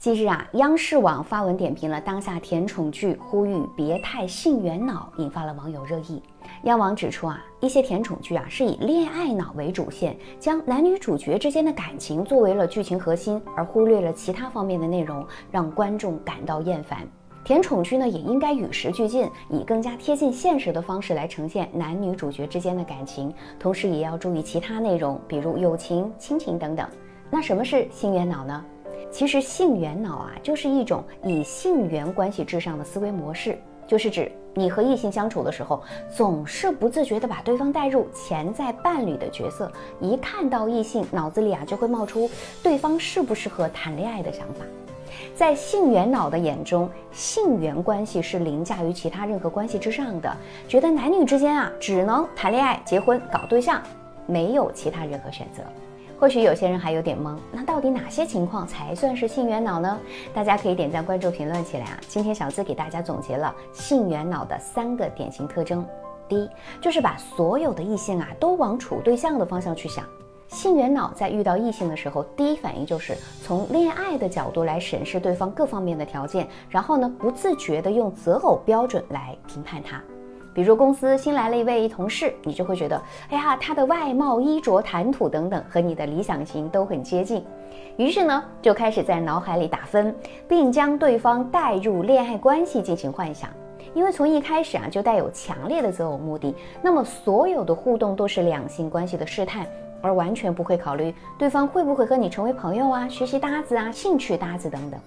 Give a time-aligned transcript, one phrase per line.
[0.00, 6.22] 近日啊，央视网发文点评了当下甜宠剧，呼吁别太性缘脑，引发了网友热议。
[6.62, 17.06] 央网指出啊，一些甜宠剧啊是以恋爱脑为主线，将男女主角之间的感情作为了剧情核心，而忽略了其他方面的内容，让观众感到厌烦。
[17.44, 26.88] 甜宠剧呢也应该与时俱进，以更加贴近现实的方式来呈现男女主角之间的感情，同时也要注意其他内容，比如友情、亲情等等。
[27.28, 28.64] 那什么是性缘脑呢？
[29.10, 39.70] 其实性缘脑啊，就是一种以性缘关系至上的思维模式，就是指你和异性相处的时候，总是不自觉地把对方带入潜在伴侣的角色，
[40.00, 42.30] 一看到异性，脑子里啊就会冒出
[42.62, 44.64] 对方适不适合谈恋爱的想法。
[45.34, 50.36] 在性缘脑的眼中，性缘关系是凌驾于其他任何关系之上的，
[50.68, 53.82] 觉得男女之间啊只能谈恋爱、结婚、搞对象，
[54.26, 55.62] 没有其他任何选择。
[56.20, 59.98] 或许有些人还有点懵，那到底哪些情况才算是性缘脑呢？
[60.34, 61.98] 大家可以点赞、关注、评论起来啊！
[62.08, 65.82] 今天小资给大家总结了性缘脑的三个典型特征。
[66.28, 70.04] 第一，就是把所有的异性啊都往处对象的方向去想。
[70.48, 80.02] 性缘脑在遇到异性的时候，第一反应就是从恋爱的角度来审视对方各方面的条件，然后呢，不自觉的用择偶标准来评判他。
[80.52, 87.44] 比如公司新来了一位同事，你就会觉得，哎呀，他的外貌、衣着、谈吐等等和你的理想型都很接近，
[87.96, 90.14] 于是呢，就开始在脑海里打分，
[90.48, 93.48] 并将对方带入恋爱关系进行幻想。
[93.92, 99.66] 因为从一开始啊就带有强烈的择偶目的，那么所有的互动都是两性关系的试探，
[100.00, 105.00] 而完全不会考虑对方会不会和你成为朋友啊、学习搭子啊、兴趣搭子等等。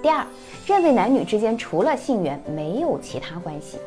[0.00, 0.24] 第二，
[0.66, 3.78] 认为男女之间除了性缘没有其他关系。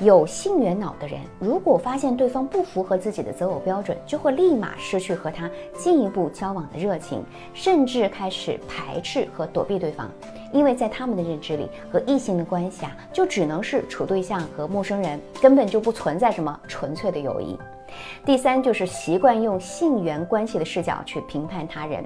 [0.00, 10.08] 有性缘脑的人，如果发现对方不符合自己的择偶标准，就会立马失去和他进一步交往的热情，甚至开始排斥和躲避对方。
[10.52, 17.58] 因为在他们的认知里，和异性的关系啊，就只能是处对象和陌生人，根本就不存在什么纯粹的友谊。
[18.24, 22.04] 第三就是习惯用性缘关系的视角去评判他人。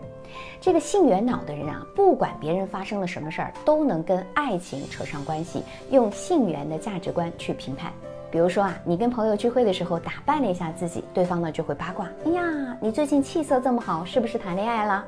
[0.60, 7.92] 这个性缘脑的人啊，不管别人发生了什么事儿，都能跟爱情扯上关系，用性缘的价值观去评判。
[8.30, 12.42] 比如说啊，你跟朋友聚会的时候打扮了一下自己，对方呢就会八卦：哎呀，
[12.80, 15.04] 你最近气色这么好，是不是谈恋爱了？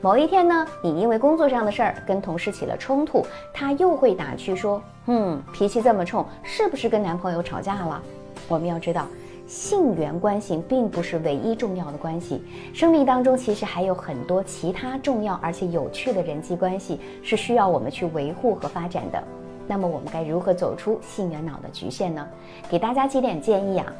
[0.00, 8.00] 某一天呢，你因为工作上的事儿跟同事起了冲突，他又会打趣说：嗯，脾气这么冲，是不是跟男朋友吵架了？
[8.46, 9.08] 我们要知道。
[9.52, 12.42] 性缘关系并不是唯一重要的关系，
[12.72, 19.22] 生命当中其实还有很多其他重要而且有趣的人际关系是需要我们去维护和发展的。
[19.68, 22.26] 那么我们该如何走出性缘脑的局限呢？
[22.70, 23.92] 给大家几点建议啊。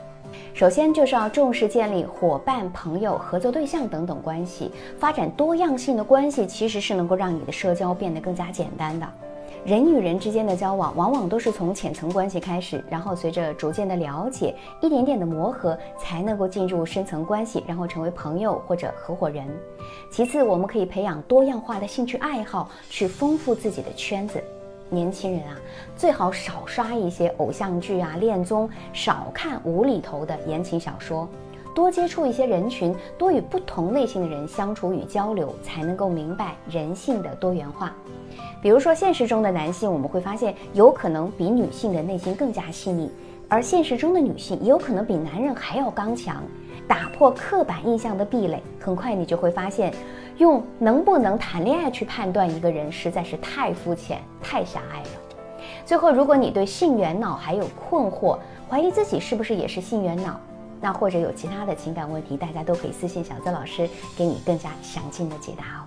[0.55, 9.07] 首先就是要重视建立伙伴、朋友、合作对象等等关系，发展多样性的关系，其实是能够让你的社交变得更加简单的。
[9.65, 19.47] 人与人之间的交往，往往都是从浅层关系开始，然后随着逐渐的了解，一点点的磨合，才能够进入深层关系，然后成为朋友或者合伙人。
[20.11, 24.43] 其次，我们可以培养多样化的兴趣爱好，去丰富自己的圈子。
[24.91, 25.57] 年轻人啊，
[25.97, 31.29] 最好少刷一些偶像剧啊、恋综，少看无厘头的言情小说，
[31.75, 37.95] 多接触一些人群，多与不同类型的人相处与交流，才能够明白人性的多元化。
[38.61, 43.09] 比如说，现实中的男性，我们会发现有可能比女性的内心更加细腻；
[43.49, 46.43] 而现实中的女性也有可能比男人还要刚强。
[46.89, 49.93] 打破刻板印象的壁垒，很快你就会发现，
[50.39, 55.09] 用能不能谈恋爱去判断一个人，实在是太肤浅、太狭隘了。
[55.87, 58.37] 最后，如果你对性缘脑还有困惑，
[58.69, 60.39] 怀疑自己是不是也是性缘脑，
[60.83, 65.87] 那或者有其他的情感问题，大家都可以私信小资老师，给你更加详尽的解答哦。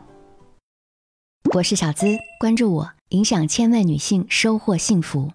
[1.54, 5.32] 我是小资，关注我，影响千万女性，收获幸福。